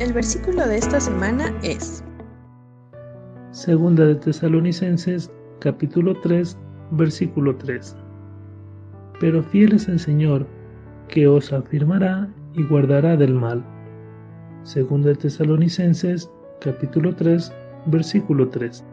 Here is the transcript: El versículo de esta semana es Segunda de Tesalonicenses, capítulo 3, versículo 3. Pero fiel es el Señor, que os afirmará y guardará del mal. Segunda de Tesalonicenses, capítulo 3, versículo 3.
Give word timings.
El 0.00 0.12
versículo 0.12 0.64
de 0.68 0.76
esta 0.76 1.00
semana 1.00 1.52
es 1.64 2.04
Segunda 3.50 4.06
de 4.06 4.14
Tesalonicenses, 4.14 5.28
capítulo 5.58 6.14
3, 6.20 6.56
versículo 6.92 7.56
3. 7.56 7.96
Pero 9.18 9.42
fiel 9.42 9.72
es 9.72 9.88
el 9.88 9.98
Señor, 9.98 10.46
que 11.08 11.26
os 11.26 11.52
afirmará 11.52 12.28
y 12.54 12.62
guardará 12.62 13.16
del 13.16 13.34
mal. 13.34 13.64
Segunda 14.62 15.08
de 15.08 15.16
Tesalonicenses, 15.16 16.30
capítulo 16.60 17.12
3, 17.16 17.52
versículo 17.86 18.48
3. 18.50 18.84